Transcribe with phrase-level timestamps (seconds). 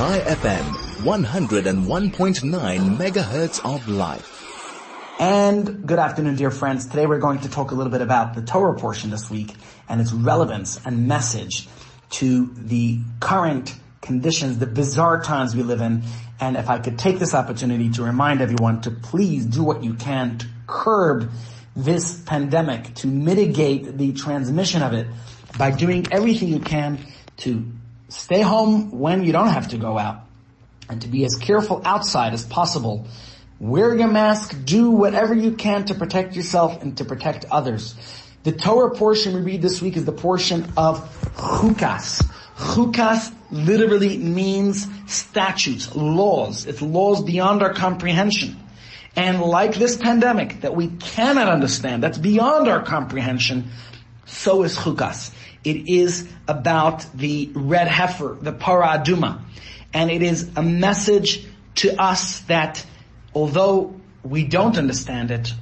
[0.00, 0.64] Chai FM,
[1.02, 5.12] 101.9 megahertz of life.
[5.20, 6.86] And good afternoon, dear friends.
[6.86, 9.52] Today we're going to talk a little bit about the Torah portion this week
[9.90, 11.68] and its relevance and message
[12.12, 16.02] to the current conditions, the bizarre times we live in.
[16.40, 19.92] And if I could take this opportunity to remind everyone to please do what you
[19.92, 21.30] can to curb
[21.76, 25.08] this pandemic, to mitigate the transmission of it
[25.58, 26.98] by doing everything you can
[27.36, 27.70] to
[28.10, 30.24] stay home when you don't have to go out
[30.88, 33.06] and to be as careful outside as possible.
[33.58, 37.94] Wear your mask, do whatever you can to protect yourself and to protect others.
[38.42, 41.00] The Torah portion we read this week is the portion of
[41.36, 42.24] Chukas.
[42.56, 46.66] Chukas literally means statutes, laws.
[46.66, 48.56] It's laws beyond our comprehension.
[49.16, 53.70] And like this pandemic that we cannot understand, that's beyond our comprehension,
[54.24, 55.32] so is Chukas.
[55.64, 59.42] It is about the red heifer, the para aduma.
[59.92, 61.46] And it is a message
[61.76, 62.84] to us that
[63.34, 65.52] although we don't understand it,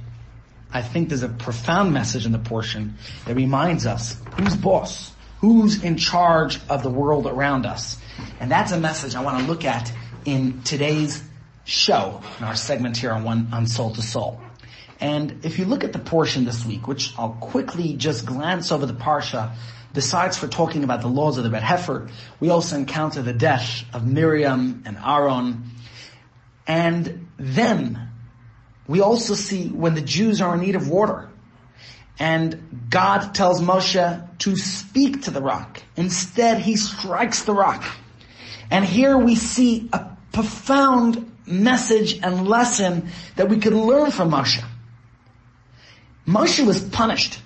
[0.71, 5.83] I think there's a profound message in the portion that reminds us who's boss, who's
[5.83, 7.97] in charge of the world around us.
[8.39, 9.91] And that's a message I want to look at
[10.25, 11.23] in today's
[11.65, 14.39] show, in our segment here on one, on Soul to Soul.
[14.99, 18.85] And if you look at the portion this week, which I'll quickly just glance over
[18.85, 19.55] the parsha,
[19.93, 22.09] besides for talking about the laws of the red heifer,
[22.39, 25.63] we also encounter the death of Miriam and Aaron.
[26.67, 28.09] And then
[28.87, 31.29] we also see when the Jews are in need of water.
[32.19, 35.81] And God tells Moshe to speak to the rock.
[35.95, 37.83] Instead, he strikes the rock.
[38.69, 44.63] And here we see a profound message and lesson that we can learn from Moshe.
[46.27, 47.41] Moshe was punished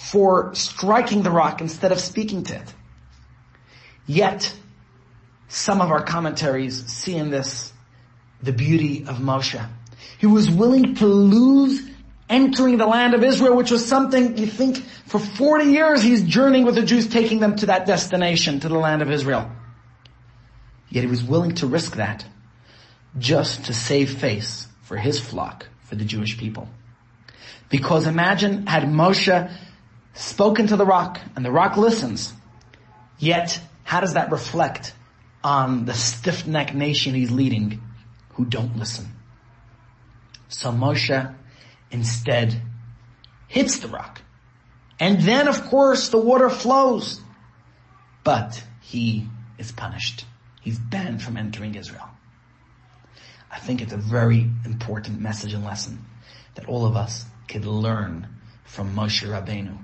[0.00, 2.74] for striking the rock instead of speaking to it.
[4.06, 4.52] Yet,
[5.48, 7.72] some of our commentaries see in this
[8.42, 9.62] the beauty of Moshe.
[10.18, 11.86] He was willing to lose
[12.30, 16.64] entering the land of Israel, which was something you think for 40 years he's journeying
[16.64, 19.50] with the Jews, taking them to that destination, to the land of Israel.
[20.88, 22.24] Yet he was willing to risk that
[23.18, 26.68] just to save face for his flock, for the Jewish people.
[27.68, 29.52] Because imagine had Moshe
[30.14, 32.32] spoken to the rock and the rock listens,
[33.18, 34.94] yet how does that reflect
[35.42, 37.80] on the stiff-necked nation he's leading
[38.34, 39.08] who don't listen?
[40.48, 41.34] So Moshe
[41.90, 42.60] instead
[43.48, 44.20] hits the rock.
[44.98, 47.20] And then of course the water flows.
[48.22, 49.28] But he
[49.58, 50.26] is punished.
[50.60, 52.08] He's banned from entering Israel.
[53.50, 56.04] I think it's a very important message and lesson
[56.54, 58.28] that all of us could learn
[58.64, 59.78] from Moshe Rabbeinu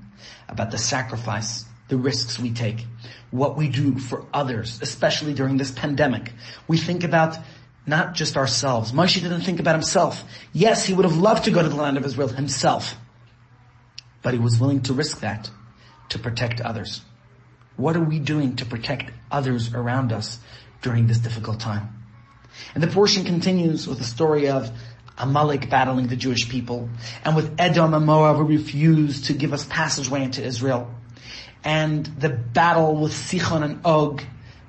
[0.49, 2.87] about the sacrifice, the risks we take,
[3.31, 6.32] what we do for others, especially during this pandemic.
[6.69, 7.38] We think about
[7.87, 8.93] not just ourselves.
[8.93, 10.25] Moshe didn't think about himself.
[10.53, 12.97] Yes, he would have loved to go to the land of Israel himself,
[14.22, 15.50] but he was willing to risk that
[16.09, 17.03] to protect others.
[17.77, 20.38] What are we doing to protect others around us
[20.83, 21.93] during this difficult time?
[22.75, 24.71] And the portion continues with the story of
[25.19, 26.88] Amalek battling the Jewish people,
[27.25, 30.93] and with Edom and Moab who refused to give us passageway into Israel,
[31.65, 34.22] and the battle with Sichon and Og,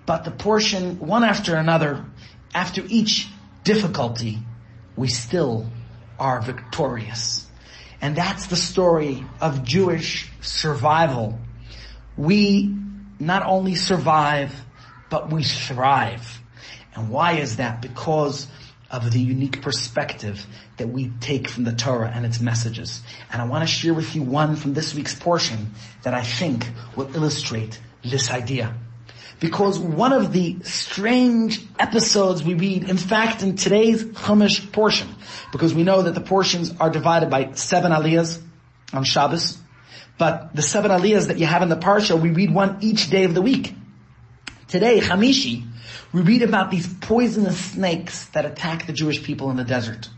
[0.06, 2.06] but the portion, one after another,
[2.54, 3.28] after each
[3.64, 4.40] difficulty,
[4.96, 5.70] we still
[6.18, 7.46] are victorious.
[8.02, 11.40] And that's the story of Jewish survival.
[12.16, 12.74] We
[13.20, 14.54] not only survive,
[15.10, 16.42] but we thrive.
[16.96, 17.82] And why is that?
[17.82, 18.48] Because
[18.90, 20.46] of the unique perspective
[20.78, 23.02] that we take from the Torah and its messages.
[23.32, 25.72] And I want to share with you one from this week's portion
[26.04, 28.74] that I think will illustrate this idea.
[29.40, 35.08] Because one of the strange episodes we read, in fact, in today's Chumash portion,
[35.52, 38.42] because we know that the portions are divided by seven aliyahs
[38.94, 39.60] on Shabbos,
[40.18, 43.26] but the seven aliyahs that you have in the parsha, we read one each day
[43.26, 43.76] of the week.
[44.68, 45.66] Today, Hamishi,
[46.14, 50.10] we read about these poisonous snakes that attack the Jewish people in the desert.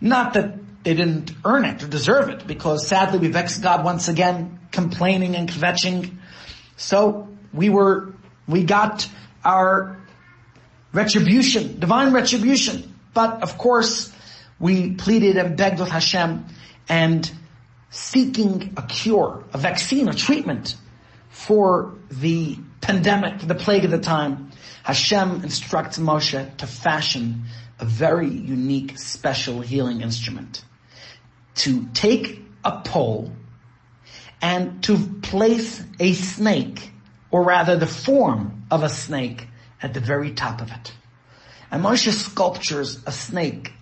[0.00, 0.54] Not that
[0.84, 5.34] they didn't earn it or deserve it, because sadly we vexed God once again, complaining
[5.34, 6.16] and kvetching.
[6.76, 8.14] So we were
[8.46, 9.08] we got
[9.44, 9.96] our
[10.92, 12.94] retribution, divine retribution.
[13.14, 14.12] But of course,
[14.58, 16.46] we pleaded and begged with Hashem
[16.88, 17.30] and
[17.90, 20.76] seeking a cure, a vaccine, a treatment
[21.30, 24.50] for the pandemic, the plague of the time.
[24.84, 27.44] Hashem instructs Moshe to fashion
[27.80, 30.62] a very unique, special healing instrument.
[31.56, 33.32] To take a pole
[34.42, 36.92] and to place a snake
[37.30, 39.48] or rather the form of a snake
[39.80, 40.92] at the very top of it.
[41.70, 43.72] And Moshe sculptures a snake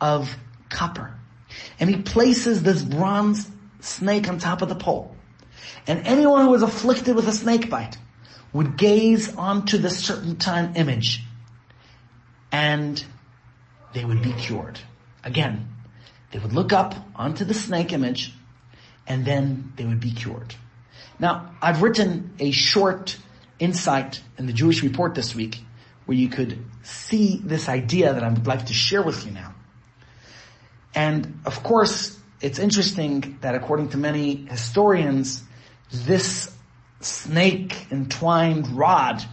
[0.00, 0.36] of
[0.68, 1.18] copper.
[1.80, 3.50] And he places this bronze
[3.80, 5.16] snake on top of the pole.
[5.88, 7.98] And anyone who is afflicted with a snake bite
[8.52, 11.22] would gaze onto the certain time image
[12.50, 13.02] and
[13.94, 14.78] they would be cured.
[15.24, 15.68] Again,
[16.30, 18.32] they would look up onto the snake image
[19.06, 20.54] and then they would be cured.
[21.18, 23.16] Now, I've written a short
[23.58, 25.60] insight in the Jewish Report this week
[26.06, 29.54] where you could see this idea that I would like to share with you now.
[30.94, 35.42] And of course, it's interesting that according to many historians,
[35.92, 36.51] this
[37.04, 39.24] snake entwined rod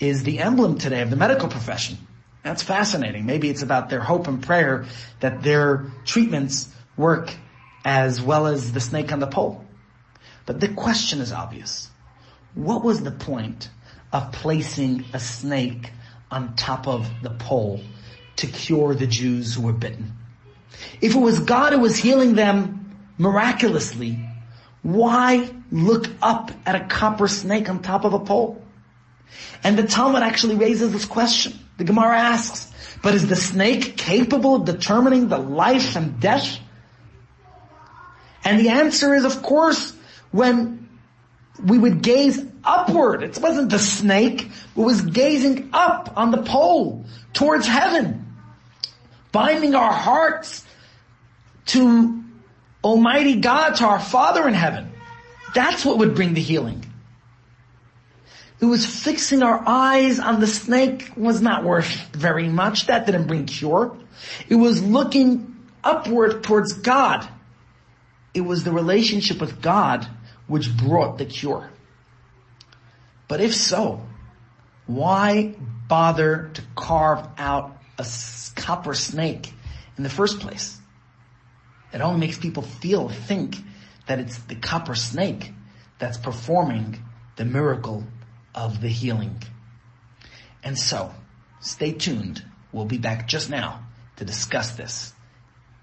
[0.00, 1.98] is the emblem today of the medical profession.
[2.42, 3.24] That's fascinating.
[3.24, 4.86] Maybe it's about their hope and prayer
[5.20, 7.34] that their treatments work
[7.84, 9.64] as well as the snake on the pole.
[10.46, 11.88] But the question is obvious.
[12.54, 13.70] What was the point
[14.12, 15.90] of placing a snake
[16.30, 17.80] on top of the pole
[18.36, 20.12] to cure the Jews who were bitten?
[21.00, 24.18] If it was God who was healing them miraculously,
[24.84, 28.62] why look up at a copper snake on top of a pole?
[29.64, 31.58] And the Talmud actually raises this question.
[31.78, 32.72] The Gemara asks,
[33.02, 36.58] but is the snake capable of determining the life and death?
[38.44, 39.96] And the answer is, of course,
[40.30, 40.88] when
[41.64, 43.22] we would gaze upward.
[43.22, 44.42] It wasn't the snake.
[44.42, 48.34] It was gazing up on the pole towards heaven,
[49.32, 50.64] binding our hearts
[51.66, 52.23] to
[52.84, 54.92] Almighty God, to our Father in heaven.
[55.54, 56.84] That's what would bring the healing.
[58.60, 62.86] It was fixing our eyes on the snake was not worth very much.
[62.86, 63.96] That didn't bring cure.
[64.48, 67.28] It was looking upward towards God.
[68.32, 70.06] It was the relationship with God
[70.46, 71.70] which brought the cure.
[73.28, 74.06] But if so,
[74.86, 75.54] why
[75.88, 78.06] bother to carve out a
[78.54, 79.52] copper snake
[79.96, 80.73] in the first place?
[81.94, 83.56] It only makes people feel, think
[84.06, 85.52] that it's the copper snake
[85.98, 87.00] that's performing
[87.36, 88.04] the miracle
[88.54, 89.40] of the healing.
[90.64, 91.14] And so,
[91.60, 92.44] stay tuned.
[92.72, 93.86] We'll be back just now
[94.16, 95.12] to discuss this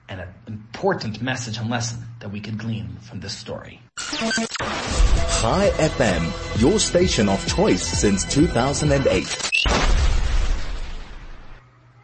[0.10, 3.80] and an important message and lesson that we could glean from this story.
[3.98, 9.52] Chai FM, your station of choice since 2008.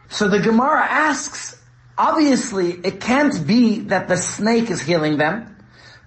[0.08, 1.57] So the Gemara asks,
[1.98, 5.56] obviously it can't be that the snake is healing them,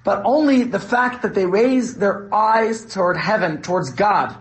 [0.03, 4.35] but only the fact that they raise their eyes toward heaven, towards God,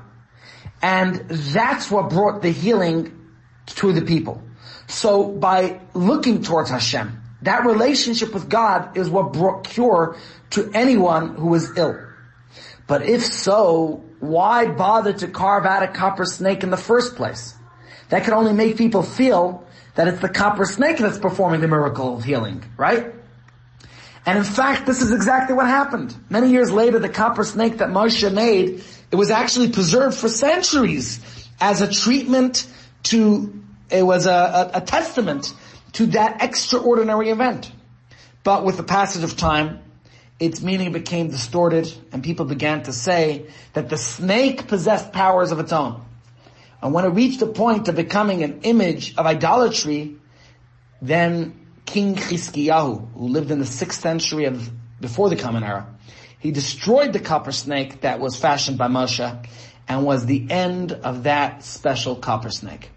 [0.81, 3.29] and that's what brought the healing
[3.67, 4.43] to the people.
[4.87, 10.17] So by looking towards Hashem, that relationship with God is what brought cure
[10.51, 11.99] to anyone who was ill.
[12.87, 17.55] But if so, why bother to carve out a copper snake in the first place?
[18.09, 19.65] That can only make people feel
[20.01, 23.13] that it's the copper snake that's performing the miracle of healing, right?
[24.25, 26.17] And in fact, this is exactly what happened.
[26.31, 31.21] Many years later, the copper snake that Moshe made it was actually preserved for centuries
[31.61, 32.67] as a treatment
[33.03, 35.53] to, it was a, a, a testament
[35.93, 37.71] to that extraordinary event.
[38.43, 39.81] But with the passage of time,
[40.39, 45.61] its meaning became distorted and people began to say that the snake possessed powers of
[45.61, 46.07] its own.
[46.83, 50.17] And when it reached the point of becoming an image of idolatry,
[51.03, 55.87] then King Chizkiyahu, who lived in the 6th century of before the Common Era,
[56.39, 59.47] he destroyed the copper snake that was fashioned by Moshe
[59.89, 62.91] and was the end of that special copper snake.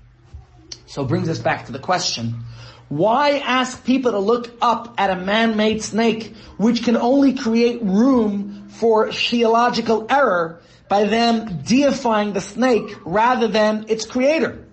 [0.86, 2.44] So it brings us back to the question,
[2.90, 8.68] why ask people to look up at a man-made snake which can only create room
[8.70, 10.62] for theological error
[10.94, 14.64] by them deifying the snake rather than its creator?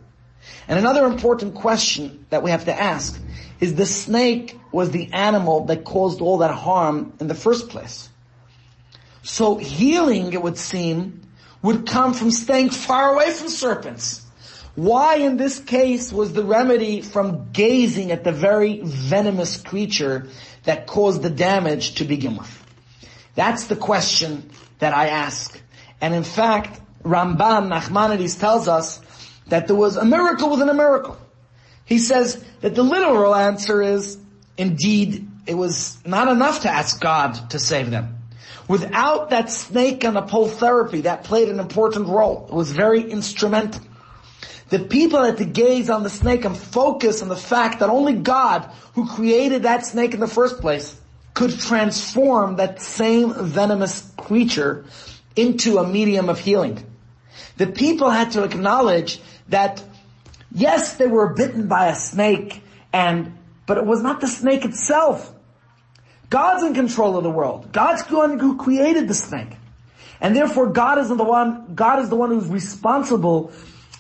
[0.68, 3.18] And another important question that we have to ask
[3.58, 8.10] is the snake was the animal that caused all that harm in the first place.
[9.22, 11.22] So healing, it would seem,
[11.62, 14.26] would come from staying far away from serpents.
[14.74, 20.28] Why in this case was the remedy from gazing at the very venomous creature
[20.64, 22.52] that caused the damage to begin with?
[23.36, 24.50] That's the question
[24.80, 25.58] that I ask.
[26.00, 29.00] And in fact, Ramban Nachmanides tells us
[29.48, 31.18] that there was a miracle within a miracle.
[31.84, 34.18] He says that the literal answer is,
[34.56, 38.18] indeed, it was not enough to ask God to save them.
[38.68, 42.46] Without that snake and the pole therapy, that played an important role.
[42.48, 43.82] It was very instrumental.
[44.68, 48.12] The people had to gaze on the snake and focus on the fact that only
[48.12, 50.96] God, who created that snake in the first place,
[51.34, 54.84] could transform that same venomous creature
[55.36, 56.84] into a medium of healing.
[57.56, 59.82] The people had to acknowledge that
[60.52, 65.32] yes, they were bitten by a snake and, but it was not the snake itself.
[66.28, 67.72] God's in control of the world.
[67.72, 69.50] God's the one who created the snake.
[70.20, 73.48] And therefore God is the one, God is the one who's responsible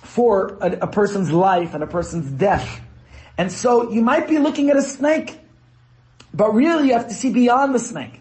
[0.02, 2.80] for a, a person's life and a person's death.
[3.38, 5.38] And so you might be looking at a snake,
[6.34, 8.20] but really you have to see beyond the snake.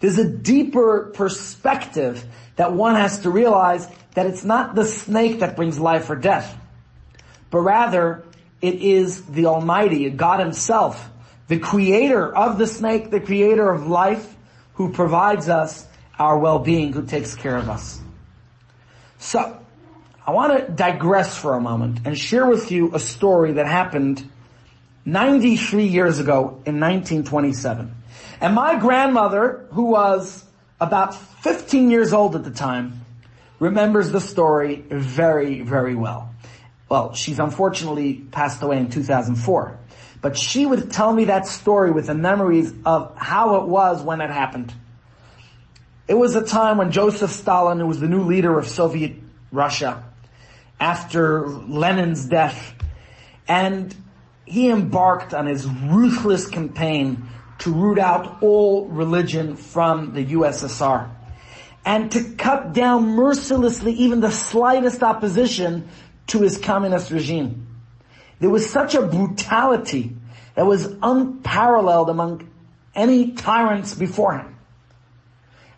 [0.00, 2.24] There's a deeper perspective
[2.56, 6.56] that one has to realize that it's not the snake that brings life or death,
[7.50, 8.24] but rather
[8.60, 11.08] it is the Almighty, God Himself,
[11.48, 14.36] the creator of the snake, the creator of life,
[14.74, 15.86] who provides us
[16.18, 18.00] our well-being, who takes care of us.
[19.18, 19.58] So,
[20.24, 24.30] I want to digress for a moment and share with you a story that happened
[25.04, 27.94] 93 years ago in 1927.
[28.40, 30.44] And my grandmother, who was
[30.82, 33.04] about 15 years old at the time,
[33.60, 36.34] remembers the story very, very well.
[36.88, 39.78] Well, she's unfortunately passed away in 2004.
[40.20, 44.20] But she would tell me that story with the memories of how it was when
[44.20, 44.74] it happened.
[46.08, 49.12] It was a time when Joseph Stalin, who was the new leader of Soviet
[49.52, 50.02] Russia,
[50.80, 52.74] after Lenin's death,
[53.46, 53.94] and
[54.44, 57.28] he embarked on his ruthless campaign
[57.62, 61.08] to root out all religion from the USSR
[61.84, 65.88] and to cut down mercilessly even the slightest opposition
[66.26, 67.68] to his communist regime.
[68.40, 70.16] There was such a brutality
[70.56, 72.48] that was unparalleled among
[72.96, 74.56] any tyrants before him.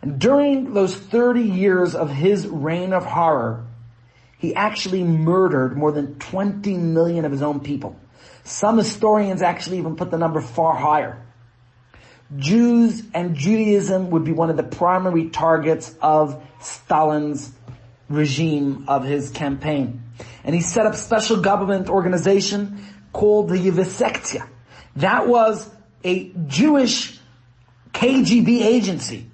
[0.01, 3.67] And during those 30 years of his reign of horror,
[4.39, 7.95] he actually murdered more than 20 million of his own people.
[8.43, 11.24] Some historians actually even put the number far higher.
[12.37, 17.53] Jews and Judaism would be one of the primary targets of Stalin's
[18.09, 20.03] regime of his campaign.
[20.43, 24.49] And he set up special government organization called the Yevsektsia.
[24.97, 25.69] That was
[26.03, 27.19] a Jewish
[27.93, 29.31] KGB agency.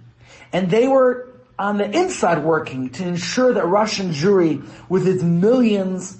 [0.53, 1.29] And they were
[1.59, 6.17] on the inside working to ensure that Russian Jewry, with its millions,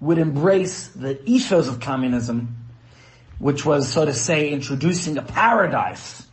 [0.00, 2.57] would embrace the ethos of communism
[3.38, 6.26] which was, so to say, introducing a paradise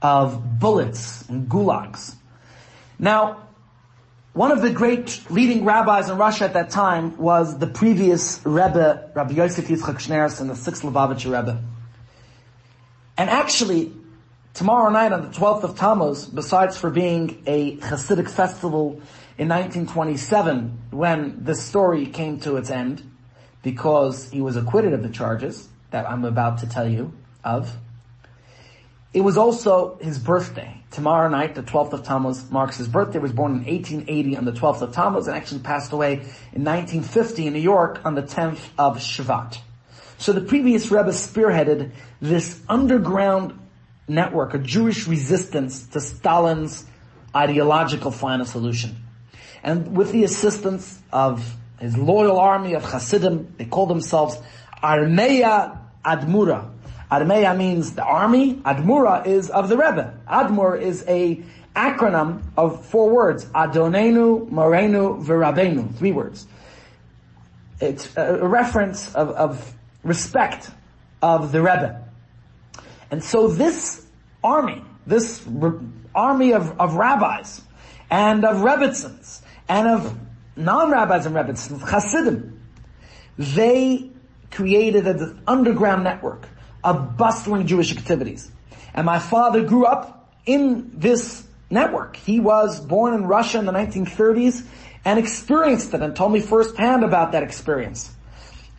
[0.00, 2.14] of bullets and gulags.
[2.98, 3.48] Now,
[4.32, 9.10] one of the great leading rabbis in Russia at that time was the previous Rebbe,
[9.14, 11.60] Rabbi Yosef Yitzchak Schneerson, the sixth Lubavitcher Rebbe.
[13.16, 13.92] And actually,
[14.54, 19.00] tomorrow night on the 12th of Tammuz, besides for being a Hasidic festival
[19.38, 23.02] in 1927, when the story came to its end,
[23.62, 27.12] because he was acquitted of the charges, that I'm about to tell you
[27.44, 27.76] of.
[29.14, 30.82] It was also his birthday.
[30.90, 33.18] Tomorrow night, the 12th of Tammuz, marks his birthday.
[33.18, 36.14] He was born in 1880 on the 12th of Tammuz and actually passed away
[36.52, 39.58] in 1950 in New York on the 10th of Shvat.
[40.18, 43.58] So the previous Rebbe spearheaded this underground
[44.08, 46.84] network, a Jewish resistance to Stalin's
[47.34, 48.96] ideological final solution.
[49.62, 54.38] And with the assistance of his loyal army of Hasidim, they called themselves
[54.82, 56.70] Armeya Admura.
[57.10, 58.54] Armeya means the army.
[58.56, 60.18] Admura is of the Rebbe.
[60.28, 61.42] Admur is a
[61.74, 63.44] acronym of four words.
[63.46, 65.94] Adonenu, Morenu, Virabenu.
[65.96, 66.46] Three words.
[67.80, 70.70] It's a reference of, of respect
[71.22, 72.04] of the Rebbe.
[73.10, 74.06] And so this
[74.42, 75.78] army, this re-
[76.14, 77.62] army of, of rabbis
[78.10, 80.18] and of Rebbitzins and of
[80.56, 82.60] non-rabbis and Rebbitzins, Hasidim,
[83.38, 84.10] they
[84.50, 86.48] created an underground network
[86.82, 88.50] of bustling Jewish activities.
[88.94, 92.16] And my father grew up in this network.
[92.16, 94.64] He was born in Russia in the 1930s
[95.04, 98.10] and experienced it and told me firsthand about that experience.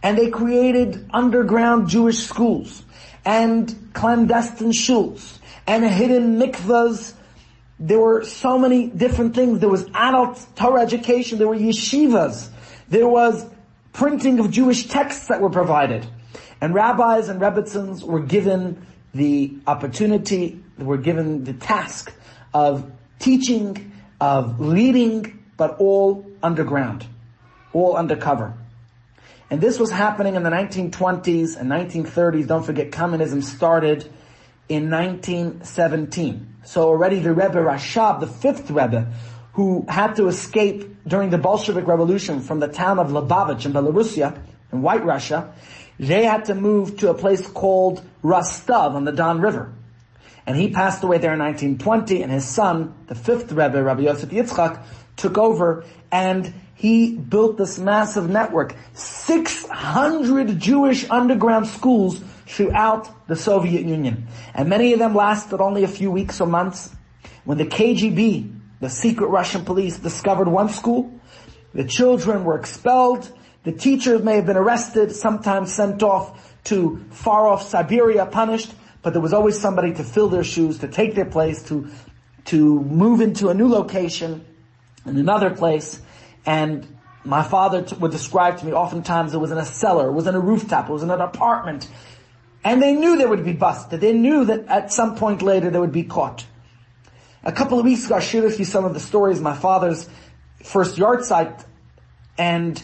[0.02, 2.84] And they created underground Jewish schools
[3.26, 7.14] and clandestine shuls and hidden mikvahs.
[7.80, 9.60] There were so many different things.
[9.60, 11.38] There was adult Torah education.
[11.38, 12.50] There were yeshivas.
[12.88, 13.46] There was
[14.00, 16.08] printing of Jewish texts that were provided.
[16.62, 22.13] And rabbis and rebbitzins were given the opportunity, were given the task
[22.53, 22.89] of
[23.20, 23.91] teaching,
[24.22, 27.06] of leading, but all underground,
[27.74, 28.53] all undercover.
[29.50, 32.48] And this was happening in the 1920s and 1930s.
[32.48, 34.10] Don't forget, communism started
[34.70, 36.56] in 1917.
[36.63, 39.12] So already the Rebbe Rashab, the fifth Rebbe,
[39.60, 44.42] who had to escape during the Bolshevik Revolution from the town of Lubavitch in Belarusia,
[44.72, 45.54] in White Russia,
[46.00, 49.74] they had to move to a place called Rostov on the Don River.
[50.48, 54.30] And he passed away there in 1920 and his son, the fifth Rebbe, Rabbi Yosef
[54.30, 54.82] Yitzchak,
[55.18, 58.78] took over and he built this massive network.
[58.94, 64.28] 600 Jewish underground schools throughout the Soviet Union.
[64.54, 66.96] And many of them lasted only a few weeks or months.
[67.44, 71.20] When the KGB, the secret Russian police, discovered one school,
[71.74, 73.32] the children were expelled,
[73.64, 79.14] the teachers may have been arrested, sometimes sent off to far off Siberia punished, but
[79.14, 81.90] there was always somebody to fill their shoes, to take their place, to,
[82.46, 84.46] to move into a new location
[85.06, 86.02] in another place.
[86.46, 86.88] And
[87.24, 90.28] my father t- would describe to me oftentimes it was in a cellar, it was
[90.28, 91.90] in a rooftop, it was in an apartment.
[92.64, 94.02] And they knew they would be busted.
[94.02, 96.46] They knew that at some point later they would be caught.
[97.50, 99.56] A couple of weeks ago I shared with you some of the stories, of my
[99.56, 100.08] father's
[100.63, 101.65] first yahrzeit,
[102.38, 102.77] and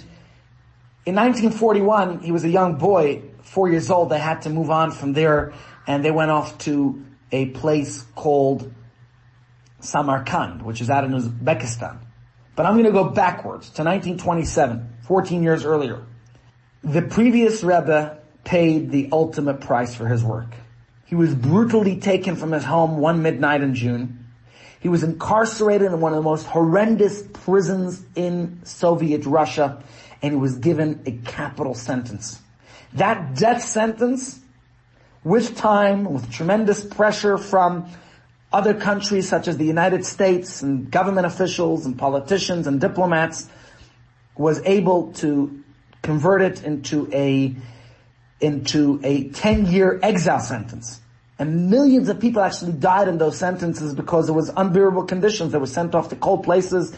[1.06, 4.90] in 1941 he was a young boy, four years old, they had to move on
[4.90, 5.54] from there
[5.86, 8.74] and they went off to a place called
[9.82, 12.00] Samarkand, which is out in Uzbekistan.
[12.56, 16.02] But I'm going to go backwards to 1927, 14 years earlier.
[16.84, 20.56] The previous Rebbe paid the ultimate price for his work.
[21.06, 24.25] He was brutally taken from his home one midnight in June.
[24.86, 29.82] He was incarcerated in one of the most horrendous prisons in Soviet Russia,
[30.22, 32.40] and he was given a capital sentence.
[32.94, 34.40] That death sentence,
[35.24, 37.90] with time, with tremendous pressure from
[38.54, 43.50] other countries such as the United States and government officials and politicians and diplomats
[44.38, 45.64] was able to
[46.04, 47.56] convert it into a,
[48.40, 51.02] into a 10 year exile sentence.
[51.38, 55.52] And millions of people actually died in those sentences because it was unbearable conditions.
[55.52, 56.96] They were sent off to cold places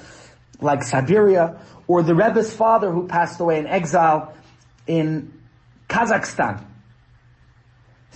[0.61, 4.33] like Siberia or the Rebbe's father who passed away in exile
[4.85, 5.33] in
[5.89, 6.63] Kazakhstan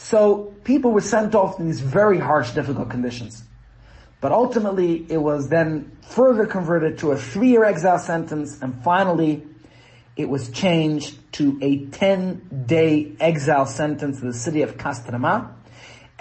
[0.01, 3.43] so people were sent off in these very harsh, difficult conditions.
[4.19, 9.43] But ultimately, it was then further converted to a three-year exile sentence, and finally,
[10.15, 15.53] it was changed to a 10-day exile sentence in the city of Kostroma.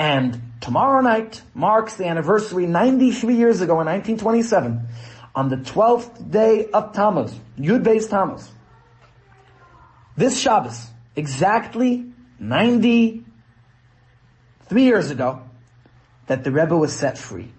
[0.01, 4.89] And tomorrow night marks the anniversary 93 years ago in 1927,
[5.35, 8.51] on the 12th day of Tammuz, Yud Beis Tammuz.
[10.17, 10.87] This Shabbos,
[11.17, 12.07] exactly
[12.39, 13.25] 93
[14.83, 15.43] years ago
[16.29, 17.53] that the Rebbe was set free.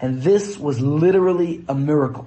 [0.00, 2.26] And this was literally a miracle.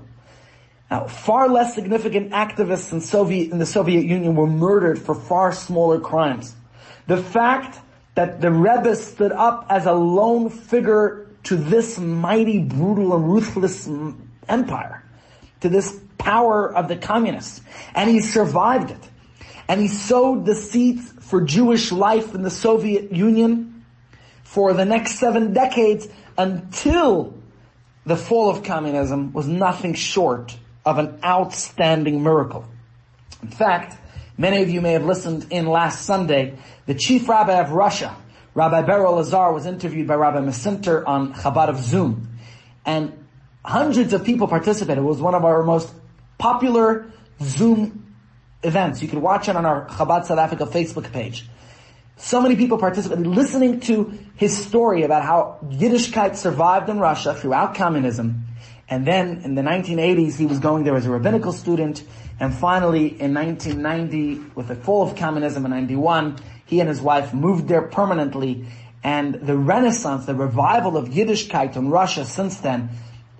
[0.91, 5.51] Now, far less significant activists in Soviet, in the Soviet Union were murdered for far
[5.53, 6.53] smaller crimes.
[7.07, 7.79] The fact
[8.15, 13.89] that the Rebbe stood up as a lone figure to this mighty, brutal, and ruthless
[14.47, 15.03] empire,
[15.61, 17.61] to this power of the communists,
[17.95, 19.09] and he survived it.
[19.67, 23.85] And he sowed the seeds for Jewish life in the Soviet Union
[24.43, 27.33] for the next seven decades until
[28.05, 32.65] the fall of communism was nothing short of an outstanding miracle.
[33.41, 33.97] In fact,
[34.37, 38.15] many of you may have listened in last Sunday, the chief rabbi of Russia,
[38.55, 42.37] Rabbi Berel Lazar was interviewed by Rabbi Mesinter on Chabad of Zoom.
[42.85, 43.25] And
[43.65, 44.99] hundreds of people participated.
[44.99, 45.91] It was one of our most
[46.37, 48.15] popular Zoom
[48.61, 49.01] events.
[49.01, 51.49] You can watch it on our Chabad South Africa Facebook page.
[52.15, 57.73] So many people participated listening to his story about how Yiddishkeit survived in Russia throughout
[57.73, 58.45] communism.
[58.87, 62.03] And then in the 1980s, he was going there as a rabbinical student.
[62.39, 67.33] And finally, in 1990, with the fall of communism in 91, he and his wife
[67.33, 68.65] moved there permanently.
[69.03, 72.89] And the renaissance, the revival of Yiddishkeit in Russia since then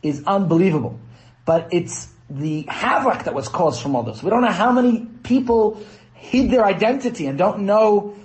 [0.02, 1.00] is unbelievable.
[1.46, 4.22] But it's the havoc that was caused from all this.
[4.22, 5.82] We don't know how many people
[6.14, 8.16] hid their identity and don't know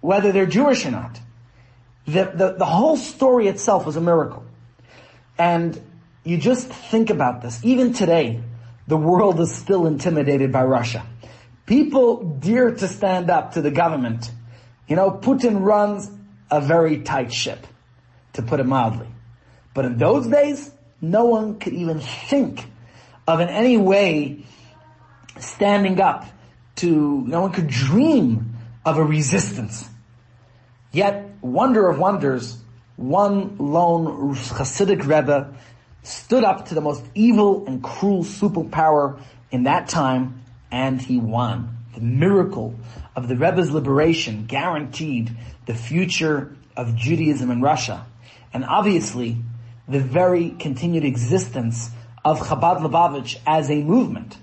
[0.00, 1.18] whether they're Jewish or not.
[2.06, 4.44] The, the, the whole story itself was a miracle.
[5.38, 5.80] And
[6.24, 7.60] you just think about this.
[7.64, 8.42] Even today,
[8.88, 11.06] the world is still intimidated by Russia.
[11.66, 14.30] People dare to stand up to the government.
[14.88, 16.10] You know, Putin runs
[16.50, 17.66] a very tight ship,
[18.32, 19.06] to put it mildly.
[19.74, 20.70] But in those days,
[21.02, 22.64] no one could even think
[23.26, 24.46] of in any way
[25.38, 26.24] standing up
[26.76, 29.86] to, no one could dream of a resistance.
[30.92, 32.56] Yet, wonder of wonders,
[32.96, 35.54] one lone Hasidic Rebbe
[36.08, 41.76] stood up to the most evil and cruel superpower in that time, and he won.
[41.94, 42.74] The miracle
[43.14, 48.06] of the Rebbe's liberation guaranteed the future of Judaism in Russia.
[48.52, 49.36] And obviously,
[49.86, 51.90] the very continued existence
[52.24, 54.38] of Chabad Lubavitch as a movement.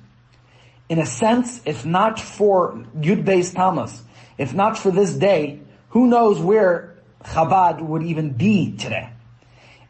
[0.88, 4.02] In a sense, if not for Yud Beis
[4.38, 9.10] if not for this day, who knows where Chabad would even be today?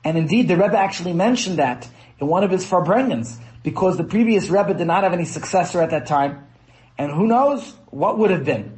[0.05, 1.89] And indeed, the Rebbe actually mentioned that
[2.19, 5.89] in one of his Farbrengens, because the previous Rebbe did not have any successor at
[5.89, 6.47] that time,
[6.95, 8.77] and who knows what would have been.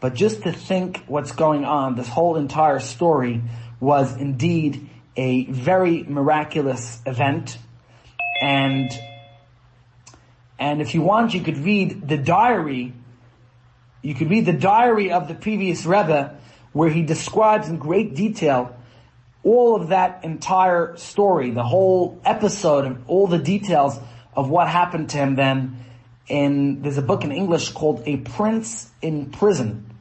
[0.00, 3.42] But just to think what's going on, this whole entire story
[3.80, 7.56] was indeed a very miraculous event,
[8.42, 8.90] and
[10.58, 12.92] and if you want, you could read the diary.
[14.02, 16.38] You could read the diary of the previous Rebbe,
[16.72, 18.76] where he describes in great detail
[19.42, 23.98] all of that entire story, the whole episode, and all the details
[24.34, 25.84] of what happened to him then.
[26.28, 29.92] In there's a book in English called A Prince in Prison,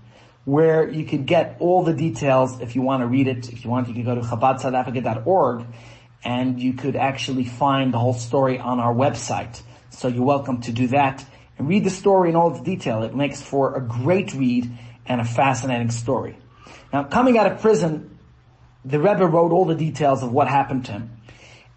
[0.45, 3.49] where you could get all the details if you want to read it.
[3.51, 5.65] If you want, you can go to ChabadSouthAfrica.org
[6.23, 9.61] and you could actually find the whole story on our website.
[9.89, 11.25] So you're welcome to do that
[11.57, 13.03] and read the story in all its detail.
[13.03, 14.69] It makes for a great read
[15.05, 16.37] and a fascinating story.
[16.93, 18.18] Now, coming out of prison,
[18.85, 21.17] the Rebbe wrote all the details of what happened to him.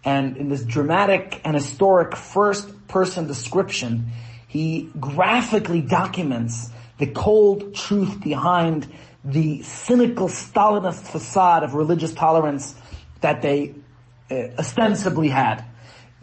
[0.03, 4.07] And in this dramatic and historic first person description,
[4.47, 8.87] he graphically documents the cold truth behind
[9.23, 12.75] the cynical Stalinist facade of religious tolerance
[13.21, 13.73] that they
[14.29, 15.63] uh, ostensibly had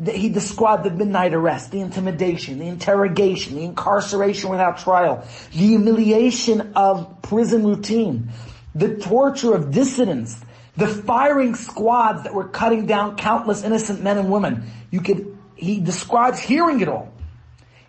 [0.09, 6.73] he described the midnight arrest, the intimidation, the interrogation, the incarceration without trial, the humiliation
[6.75, 8.31] of prison routine,
[8.75, 10.40] the torture of dissidents,
[10.81, 14.64] the firing squads that were cutting down countless innocent men and women.
[14.90, 17.12] You could, he describes hearing it all.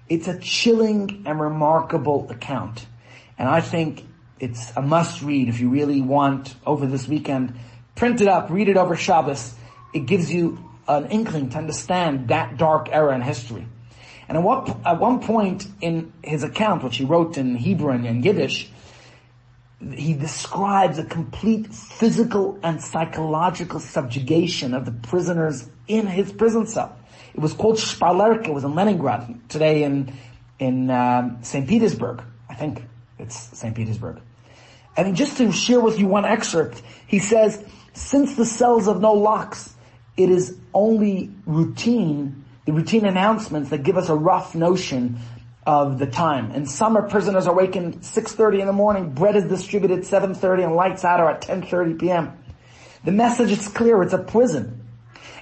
[0.10, 2.86] It's a chilling and remarkable account.
[3.38, 4.06] And I think
[4.40, 7.58] it's a must read if you really want over this weekend.
[7.96, 9.56] Print it up, read it over Shabbos.
[9.94, 13.66] It gives you an inkling to understand that dark era in history.
[14.28, 18.24] And at, what, at one point in his account, which he wrote in Hebrew and
[18.24, 18.70] Yiddish,
[19.94, 26.96] he describes a complete physical and psychological subjugation of the prisoners in his prison cell.
[27.34, 30.14] It was called Shpalerka, it was in Leningrad, today in,
[30.60, 31.68] in um, St.
[31.68, 32.22] Petersburg.
[32.50, 32.84] I think
[33.18, 33.76] it's St.
[33.76, 34.22] Petersburg.
[34.98, 37.64] And just to share with you one excerpt, he says,
[37.94, 39.74] since the cells have no locks,
[40.18, 45.18] it is only routine, the routine announcements that give us a rough notion
[45.66, 46.52] of the time.
[46.52, 51.06] And summer prisoners are waking 6.30 in the morning, bread is distributed 7.30 and lights
[51.06, 52.38] out are at 10.30 p.m.
[53.04, 54.88] The message is clear, it's a prison.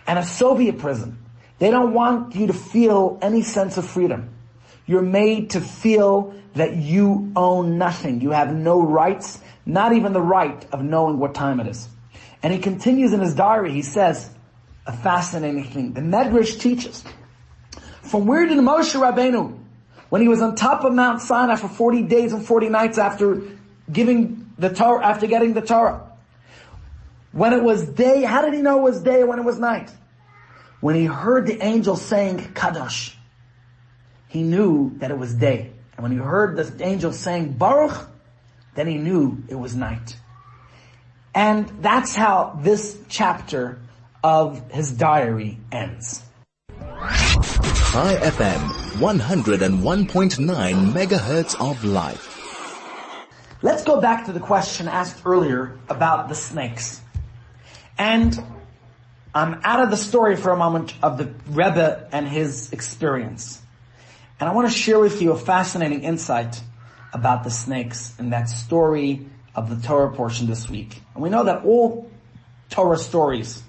[0.07, 1.23] And a Soviet prison.
[1.59, 4.29] They don't want you to feel any sense of freedom.
[4.85, 8.21] You're made to feel that you own nothing.
[8.21, 11.87] You have no rights, not even the right of knowing what time it is.
[12.41, 14.29] And he continues in his diary, he says,
[14.87, 15.93] a fascinating thing.
[15.93, 17.03] The Medrash teaches,
[18.01, 19.59] from where did Moshe Rabbeinu,
[20.09, 23.41] when he was on top of Mount Sinai for 40 days and 40 nights after
[23.91, 26.09] giving the Torah, after getting the Torah,
[27.31, 29.91] when it was day, how did he know it was day when it was night?
[30.81, 33.13] When he heard the angel saying Kadosh,
[34.27, 35.71] he knew that it was day.
[35.95, 38.07] And when he heard the angel saying Baruch,
[38.75, 40.15] then he knew it was night.
[41.35, 43.79] And that's how this chapter
[44.23, 46.23] of his diary ends.
[47.91, 48.59] Chai FM,
[48.99, 52.37] 101.9 megahertz of life.
[53.63, 57.01] Let's go back to the question asked earlier about the snakes.
[57.97, 58.39] And
[59.33, 63.59] I'm out of the story for a moment of the Rebbe and his experience.
[64.39, 66.61] And I want to share with you a fascinating insight
[67.11, 69.25] about the snakes in that story
[69.55, 71.01] of the Torah portion this week.
[71.15, 72.11] And we know that all
[72.69, 73.63] Torah stories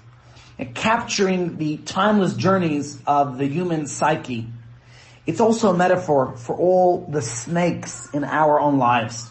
[0.65, 4.47] capturing the timeless journeys of the human psyche.
[5.25, 9.29] It's also a metaphor for all the snakes in our own lives.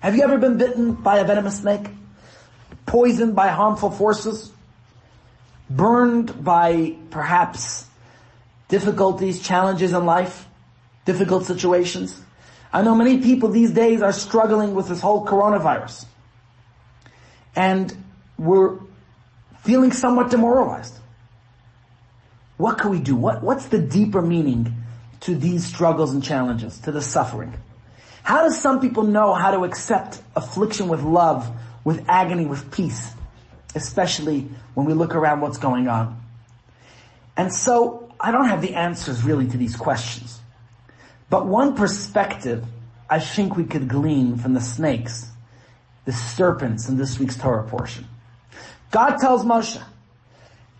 [0.00, 1.88] Have you ever been bitten by a venomous snake?
[2.86, 4.50] Poisoned by harmful forces?
[5.68, 7.86] Burned by perhaps
[8.68, 10.46] difficulties, challenges in life?
[11.04, 12.20] Difficult situations?
[12.72, 16.06] I know many people these days are struggling with this whole coronavirus.
[17.56, 17.94] And
[18.38, 18.78] we're
[19.62, 20.94] feeling somewhat demoralized.
[22.56, 23.16] What can we do?
[23.16, 24.74] What, what's the deeper meaning
[25.20, 27.54] to these struggles and challenges, to the suffering?
[28.22, 31.50] How do some people know how to accept affliction with love,
[31.84, 33.12] with agony, with peace?
[33.74, 36.20] Especially when we look around what's going on.
[37.36, 40.38] And so, I don't have the answers really to these questions.
[41.30, 42.64] But one perspective
[43.08, 45.30] I think we could glean from the snakes,
[46.04, 48.06] the serpents in this week's Torah portion.
[48.90, 49.80] God tells Moshe,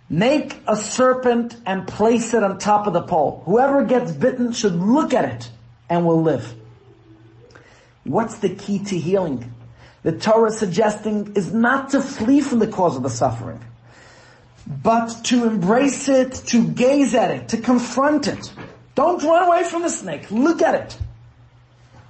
[0.09, 3.43] make a serpent and place it on top of the pole.
[3.47, 5.51] Whoever gets bitten should look at it
[5.89, 6.55] and will live.
[8.05, 9.53] What's the key to healing?
[10.03, 13.61] The Torah suggesting is not to flee from the cause of the suffering.
[14.83, 18.53] but to embrace it, to gaze at it, to confront it.
[18.95, 20.31] Don't run away from the snake.
[20.31, 20.99] Look at it.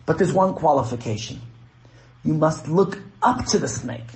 [0.06, 1.40] But there's one qualification.
[2.24, 4.06] You must look up to the snake.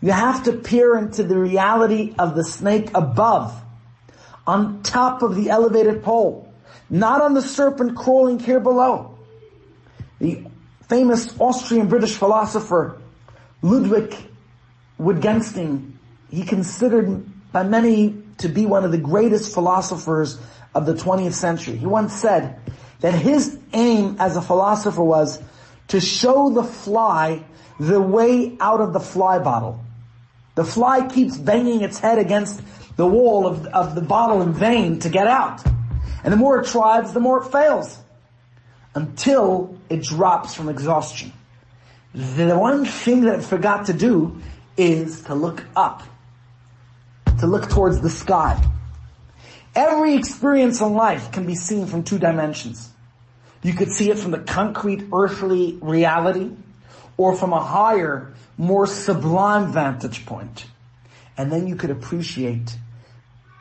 [0.00, 3.54] You have to peer into the reality of the snake above,
[4.46, 6.52] on top of the elevated pole,
[6.90, 9.18] not on the serpent crawling here below.
[10.18, 10.44] The
[10.88, 13.00] famous Austrian British philosopher
[13.62, 14.14] Ludwig
[14.98, 15.98] Wittgenstein,
[16.30, 20.38] he considered by many to be one of the greatest philosophers
[20.74, 21.76] of the 20th century.
[21.76, 22.60] He once said
[23.00, 25.42] that his aim as a philosopher was
[25.88, 27.44] to show the fly
[27.78, 29.84] the way out of the fly bottle.
[30.54, 32.62] The fly keeps banging its head against
[32.96, 35.62] the wall of, of the bottle in vain to get out.
[36.24, 37.98] And the more it tries, the more it fails.
[38.94, 41.32] Until it drops from exhaustion.
[42.14, 44.40] The one thing that it forgot to do
[44.78, 46.02] is to look up.
[47.40, 48.62] To look towards the sky.
[49.74, 52.88] Every experience in life can be seen from two dimensions.
[53.62, 56.52] You could see it from the concrete earthly reality
[57.16, 60.66] or from a higher, more sublime vantage point.
[61.36, 62.76] And then you could appreciate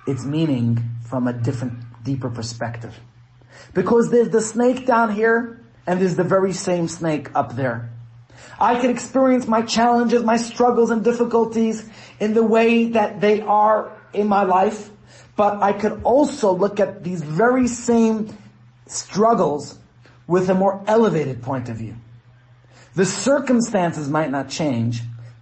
[0.08, 2.98] its meaning from a different, deeper perspective.
[3.74, 7.90] Because there's the snake down here and there's the very same snake up there.
[8.60, 11.88] I can experience my challenges, my struggles and difficulties
[12.20, 14.90] in the way that they are in my life
[15.36, 18.36] but I could also look at these very same
[18.88, 19.78] struggles
[20.28, 21.96] with a more elevated point of view.
[22.96, 25.02] The circumstances might not change,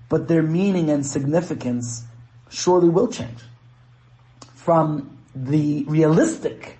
[0.09, 2.03] but their meaning and significance
[2.49, 3.39] surely will change.
[4.55, 6.77] From the realistic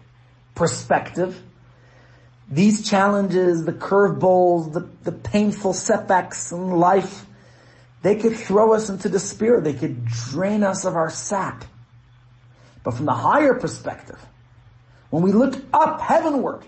[0.56, 1.40] perspective,
[2.50, 7.26] these challenges, the curveballs, the, the painful setbacks in life,
[8.02, 9.62] they could throw us into despair.
[9.62, 11.66] They could drain us of our sap.
[12.84, 14.20] But from the higher perspective,
[15.10, 16.64] when we look up heavenward,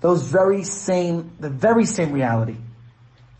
[0.00, 2.56] those very same, the very same reality,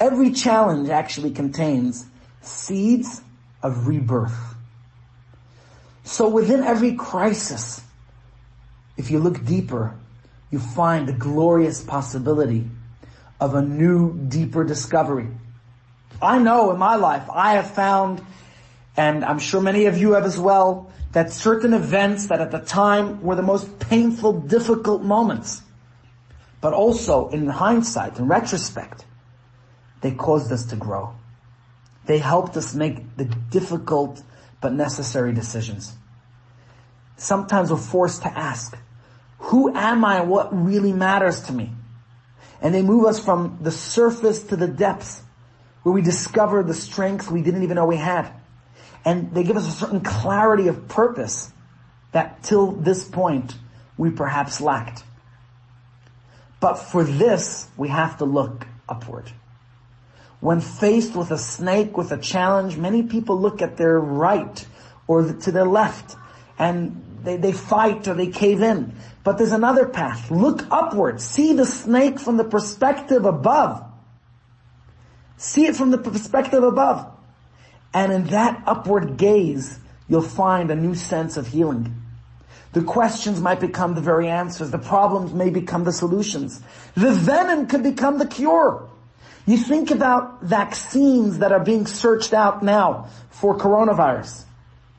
[0.02, 2.04] every challenge actually contains
[2.40, 3.22] seeds
[3.62, 4.36] of rebirth.
[6.02, 7.80] So within every crisis,
[8.96, 9.94] if you look deeper,
[10.50, 12.68] you find the glorious possibility
[13.40, 15.28] of a new, deeper discovery.
[16.20, 18.20] I know in my life, I have found,
[18.96, 22.58] and I'm sure many of you have as well, that certain events that at the
[22.58, 25.62] time were the most painful, difficult moments,
[26.60, 29.04] but also in hindsight, in retrospect,
[30.02, 31.14] they caused us to grow.
[32.06, 34.22] They helped us make the difficult
[34.60, 35.92] but necessary decisions.
[37.16, 38.76] Sometimes we're forced to ask,
[39.38, 40.22] who am I?
[40.22, 41.70] What really matters to me?
[42.60, 45.22] And they move us from the surface to the depths
[45.82, 48.30] where we discover the strength we didn't even know we had.
[49.04, 51.52] And they give us a certain clarity of purpose
[52.12, 53.56] that till this point
[53.96, 55.02] we perhaps lacked.
[56.60, 59.30] But for this, we have to look upward.
[60.42, 64.66] When faced with a snake, with a challenge, many people look at their right
[65.06, 66.16] or to their left
[66.58, 68.92] and they, they fight or they cave in.
[69.22, 70.32] But there's another path.
[70.32, 71.20] Look upward.
[71.20, 73.84] See the snake from the perspective above.
[75.36, 77.08] See it from the perspective above.
[77.94, 79.78] And in that upward gaze,
[80.08, 82.02] you'll find a new sense of healing.
[82.72, 84.72] The questions might become the very answers.
[84.72, 86.60] The problems may become the solutions.
[86.96, 88.88] The venom could become the cure.
[89.46, 94.44] You think about vaccines that are being searched out now for coronavirus.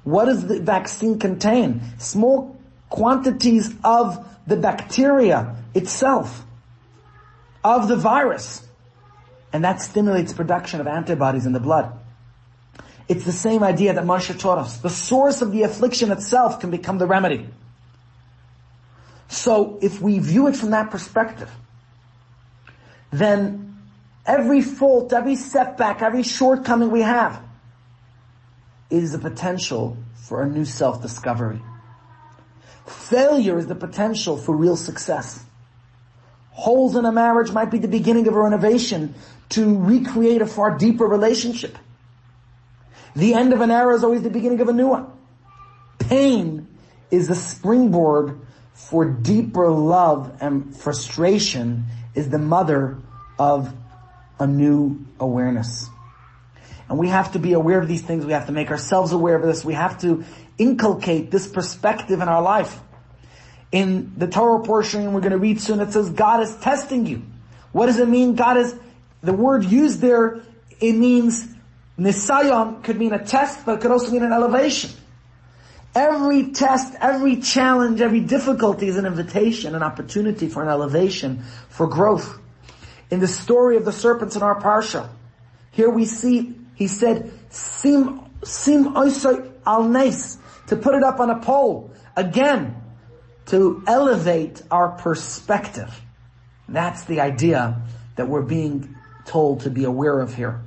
[0.03, 1.81] What does the vaccine contain?
[1.97, 6.43] Small quantities of the bacteria itself,
[7.63, 8.67] of the virus.
[9.53, 11.93] And that stimulates production of antibodies in the blood.
[13.07, 14.77] It's the same idea that Moshe taught us.
[14.77, 17.47] The source of the affliction itself can become the remedy.
[19.27, 21.49] So if we view it from that perspective,
[23.11, 23.72] then
[24.25, 27.41] every fault, every setback, every shortcoming we have
[28.89, 31.61] is the potential for a new self-discovery.
[32.85, 35.43] Failure is the potential for real success.
[36.51, 39.15] Holes in a marriage might be the beginning of a renovation
[39.49, 41.77] to recreate a far deeper relationship.
[43.15, 45.11] The end of an era is always the beginning of a new one.
[45.99, 46.67] Pain
[47.11, 48.39] is the springboard
[48.73, 52.97] for deeper love and frustration is the mother
[53.37, 53.73] of
[54.39, 55.89] a new awareness.
[56.89, 58.25] And we have to be aware of these things.
[58.25, 59.63] We have to make ourselves aware of this.
[59.63, 60.23] We have to
[60.57, 62.79] inculcate this perspective in our life.
[63.71, 67.23] In the Torah portion we're going to read soon, it says God is testing you.
[67.71, 68.35] What does it mean?
[68.35, 68.75] God is,
[69.21, 70.41] the word used there,
[70.79, 71.47] it means
[71.97, 74.91] Nisayon could mean a test, but it could also mean an elevation.
[75.95, 81.87] Every test, every challenge, every difficulty is an invitation, an opportunity for an elevation, for
[81.87, 82.39] growth.
[83.11, 85.09] In the story of the serpents in our parsha,
[85.71, 90.37] here we see, he said, sim, sim al nes,
[90.67, 91.91] to put it up on a pole.
[92.15, 92.75] Again,
[93.47, 96.01] to elevate our perspective.
[96.69, 97.81] That's the idea
[98.15, 100.61] that we're being told to be aware of here.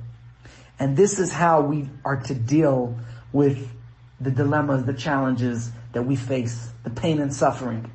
[0.79, 2.97] And this is how we are to deal
[3.31, 3.67] with
[4.19, 7.91] the dilemmas, the challenges that we face, the pain and suffering.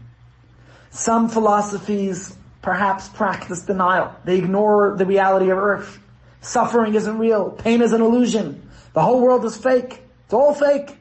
[0.90, 4.14] Some philosophies perhaps practice denial.
[4.24, 5.98] They ignore the reality of earth.
[6.40, 7.50] Suffering isn't real.
[7.50, 8.70] Pain is an illusion.
[8.94, 10.02] The whole world is fake.
[10.24, 10.96] It's all fake.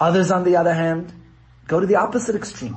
[0.00, 1.12] Others, on the other hand,
[1.66, 2.76] go to the opposite extreme.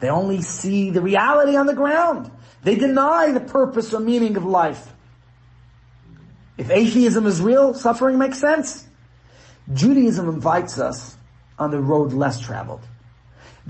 [0.00, 2.30] They only see the reality on the ground.
[2.62, 4.92] They deny the purpose or meaning of life.
[6.56, 8.86] If atheism is real, suffering makes sense.
[9.72, 11.16] Judaism invites us
[11.58, 12.82] on the road less traveled.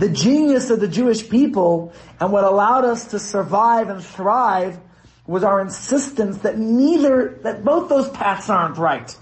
[0.01, 4.81] The genius of the Jewish people and what allowed us to survive and thrive
[5.27, 9.15] was our insistence that neither, that both those paths aren't right.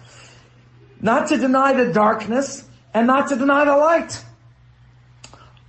[1.01, 2.65] Not to deny the darkness
[2.95, 4.25] and not to deny the light.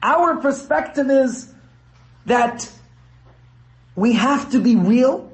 [0.04, 1.52] Our perspective is
[2.28, 2.72] that
[3.96, 5.32] we have to be real,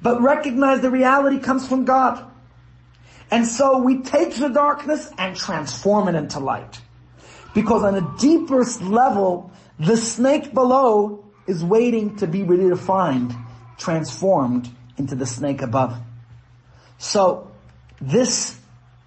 [0.00, 2.24] but recognize the reality comes from God.
[3.30, 6.80] And so we take the darkness and transform it into light.
[7.54, 13.36] Because on a deepest level, the snake below is waiting to be redefined,
[13.78, 15.98] transformed into the snake above.
[16.98, 17.50] So
[18.00, 18.58] this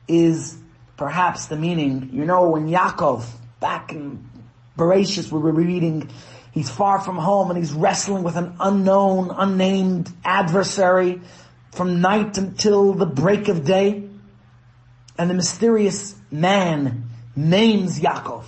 [0.08, 0.58] is
[0.98, 3.26] perhaps the meaning, you know, when Yaakov,
[3.60, 4.28] back in
[4.78, 6.10] Bereshit, we were reading,
[6.52, 11.22] he's far from home and he's wrestling with an unknown, unnamed adversary
[11.72, 14.04] from night until the break of day
[15.18, 18.46] and the mysterious man names Yaakov,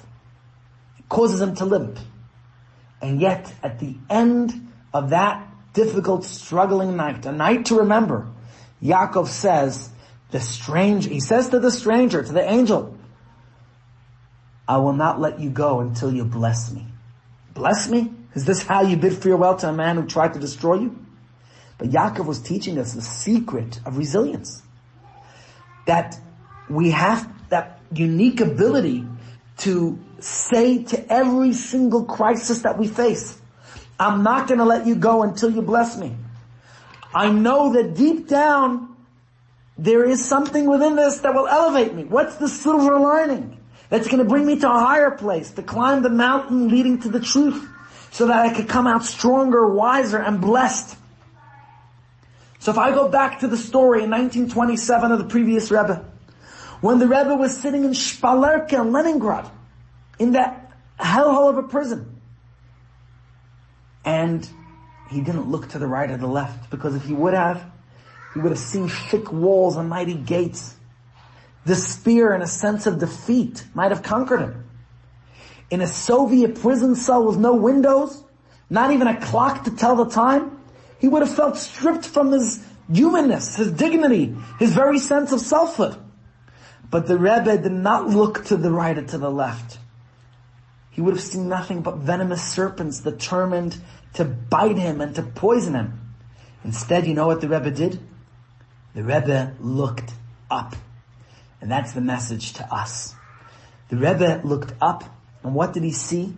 [1.10, 2.00] causes him to limp.
[3.02, 8.28] And yet, at the end of that difficult, struggling night, a night to remember,
[8.82, 9.90] Yaakov says,
[10.32, 12.98] the stranger, he says to the stranger, to the angel,
[14.68, 16.86] I will not let you go until you bless me.
[17.54, 18.12] Bless me?
[18.34, 21.06] Is this how you bid farewell to a man who tried to destroy you?
[21.78, 24.62] But Yaakov was teaching us the secret of resilience.
[25.86, 26.20] That
[26.70, 29.06] we have that unique ability
[29.58, 33.40] to say to every single crisis that we face,
[34.00, 36.16] I'm not going to let you go until you bless me.
[37.14, 38.96] I know that deep down,
[39.78, 42.04] there is something within this that will elevate me.
[42.04, 43.58] What's the silver lining?
[43.90, 47.10] That's going to bring me to a higher place, to climb the mountain leading to
[47.10, 47.70] the truth,
[48.12, 50.98] so that I could come out stronger, wiser, and blessed.
[52.60, 56.04] So if I go back to the story in 1927 of the previous Rebbe,
[56.82, 59.50] when the Rebbe was sitting in Shpalerka in Leningrad,
[60.20, 62.22] in that hellhole of a prison.
[64.04, 64.48] And
[65.10, 67.64] he didn't look to the right or the left, because if he would have,
[68.34, 70.76] he would have seen thick walls and mighty gates.
[71.66, 74.70] The despair and a sense of defeat might have conquered him.
[75.72, 78.24] In a Soviet prison cell with no windows,
[78.70, 80.60] not even a clock to tell the time,
[81.00, 85.98] he would have felt stripped from his humanness, his dignity, his very sense of selfhood.
[86.96, 89.80] But the Rebbe did not look to the right or to the left.
[90.92, 93.76] He would have seen nothing but venomous serpents determined
[94.14, 96.16] to bite him and to poison him.
[96.64, 98.00] Instead, you know what the Rebbe did?
[98.94, 100.14] The Rebbe looked
[100.50, 100.78] up.
[101.60, 103.14] And that's the message to us.
[103.90, 105.04] The Rebbe looked up
[105.44, 106.34] and what did he see?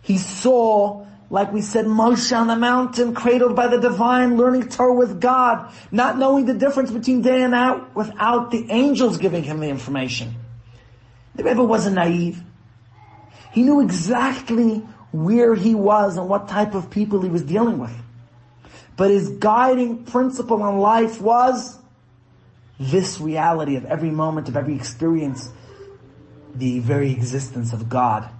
[0.00, 4.94] He saw like we said, Moshe on the mountain, cradled by the divine, learning Torah
[4.94, 9.58] with God, not knowing the difference between day and night without the angels giving him
[9.58, 10.36] the information.
[11.34, 12.40] The Rebbe wasn't naive.
[13.50, 14.76] He knew exactly
[15.10, 17.96] where he was and what type of people he was dealing with.
[18.96, 21.80] But his guiding principle in life was
[22.78, 25.50] this reality of every moment, of every experience,
[26.54, 28.30] the very existence of God.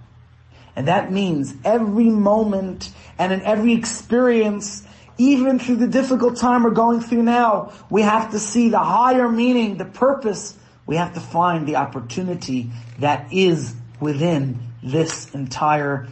[0.75, 4.85] And that means every moment and in every experience,
[5.17, 9.29] even through the difficult time we're going through now, we have to see the higher
[9.29, 10.57] meaning, the purpose.
[10.85, 16.07] We have to find the opportunity that is within this entire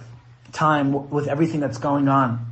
[0.54, 2.46] time with everything that's going on.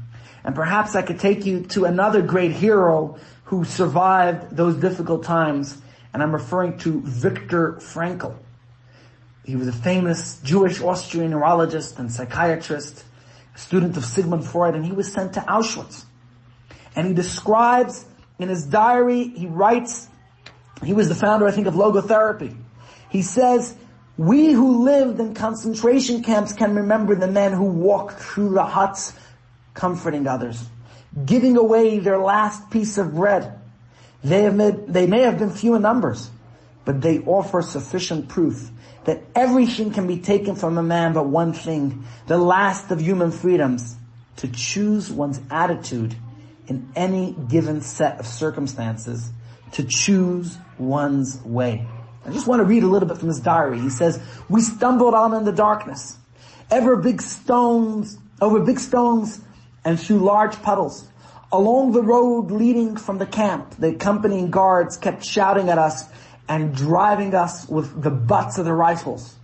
[0.44, 5.80] And perhaps I could take you to another great hero who survived those difficult times,
[6.14, 8.36] and I'm referring to Viktor Frankl.
[9.44, 13.04] He was a famous Jewish Austrian neurologist and psychiatrist,
[13.56, 16.06] a student of Sigmund Freud, and he was sent to Auschwitz.
[16.96, 18.06] And he describes
[18.38, 20.08] in his diary, he writes,
[20.84, 22.56] he was the founder, I think, of logotherapy.
[23.10, 23.76] He says,
[24.18, 29.14] We who lived in concentration camps can remember the men who walked through the huts
[29.74, 30.64] comforting others,
[31.26, 33.60] giving away their last piece of bread.
[34.24, 36.30] They, made, they may have been few in numbers,
[36.86, 38.70] but they offer sufficient proof
[39.06, 43.32] that everything can be taken from a man but one thing, the last of human
[43.32, 43.96] freedoms,
[44.38, 46.16] to choose one's attitude
[46.68, 49.30] in any given set of circumstances,
[49.74, 51.88] to choose one's way.
[52.26, 53.80] I just want to read a little bit from his diary.
[53.80, 56.18] He says, we stumbled on in the darkness,
[56.70, 59.42] ever big stones, over big stones
[59.84, 61.08] and through large puddles.
[61.52, 66.06] Along the road leading from the camp, the accompanying guards kept shouting at us
[66.52, 69.36] and driving us with the butts of the rifles.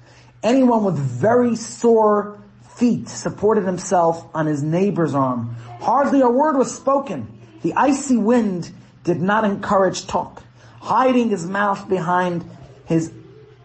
[0.44, 2.38] Anyone with very sore
[2.76, 5.56] feet supported himself on his neighbor's arm.
[5.80, 7.40] Hardly a word was spoken.
[7.62, 8.72] The icy wind
[9.06, 10.44] did not encourage talk.
[10.82, 12.44] Hiding his mouth behind
[12.84, 13.14] his,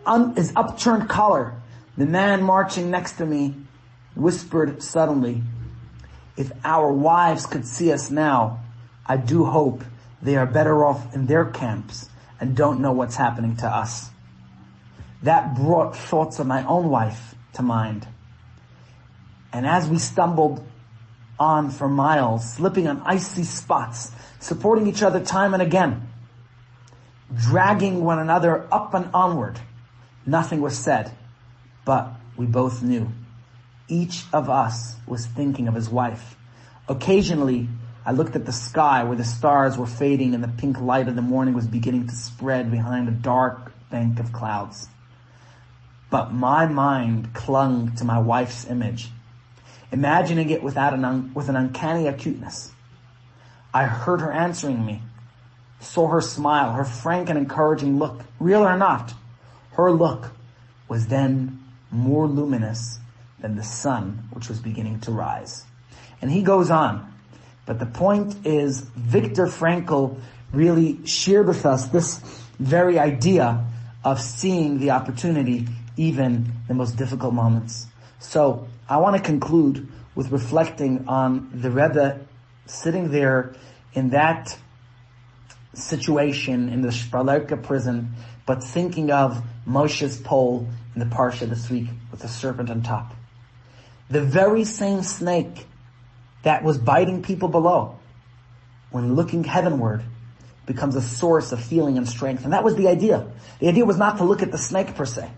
[0.06, 1.52] un, his upturned collar,
[1.98, 3.56] the man marching next to me
[4.14, 5.42] whispered suddenly,
[6.36, 8.60] if our wives could see us now,
[9.04, 9.82] I do hope
[10.22, 12.08] they are better off in their camps
[12.42, 14.10] and don't know what's happening to us.
[15.22, 18.08] That brought thoughts of my own wife to mind.
[19.52, 20.66] And as we stumbled
[21.38, 26.08] on for miles, slipping on icy spots, supporting each other time and again,
[27.32, 29.60] dragging one another up and onward,
[30.26, 31.12] nothing was said,
[31.84, 33.06] but we both knew.
[33.86, 36.34] Each of us was thinking of his wife.
[36.88, 37.68] Occasionally,
[38.04, 41.14] I looked at the sky where the stars were fading and the pink light of
[41.14, 44.88] the morning was beginning to spread behind a dark bank of clouds.
[46.10, 49.08] But my mind clung to my wife's image,
[49.92, 52.72] imagining it without an un- with an uncanny acuteness.
[53.72, 55.02] I heard her answering me,
[55.80, 59.14] saw her smile, her frank and encouraging look, real or not.
[59.72, 60.32] Her look
[60.88, 62.98] was then more luminous
[63.38, 65.64] than the sun which was beginning to rise.
[66.20, 67.11] And he goes on,
[67.66, 70.18] but the point is, Viktor Frankl
[70.52, 72.18] really shared with us this
[72.58, 73.64] very idea
[74.04, 77.86] of seeing the opportunity even the most difficult moments.
[78.18, 82.20] So I want to conclude with reflecting on the Rebbe
[82.66, 83.54] sitting there
[83.94, 84.56] in that
[85.74, 88.14] situation in the Shpalerka prison,
[88.46, 93.14] but thinking of Moshe's pole in the Parsha this week with the serpent on top.
[94.10, 95.66] The very same snake
[96.42, 97.98] that was biting people below,
[98.90, 100.02] when looking heavenward,
[100.66, 102.44] becomes a source of healing and strength.
[102.44, 103.26] And that was the idea.
[103.58, 105.30] The idea was not to look at the snake per se,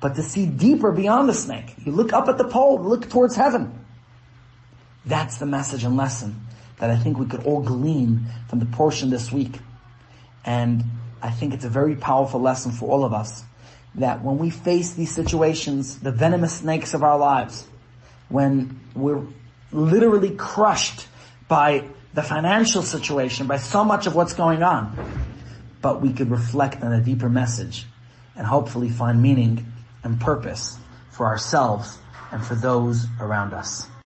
[0.00, 1.74] but to see deeper beyond the snake.
[1.84, 3.84] You look up at the pole, look towards heaven.
[5.04, 6.46] That's the message and lesson
[6.78, 9.58] that I think we could all glean from the portion this week.
[10.44, 10.84] And
[11.22, 13.44] I think it's a very powerful lesson for all of us
[13.96, 17.66] that when we face these situations, the venomous snakes of our lives,
[18.28, 19.22] when we're
[19.72, 21.06] literally crushed
[21.48, 24.96] by the financial situation, by so much of what's going on.
[25.80, 27.86] But we could reflect on a deeper message
[28.36, 29.66] and hopefully find meaning
[30.02, 30.78] and purpose
[31.10, 31.98] for ourselves
[32.32, 33.86] and for those around us.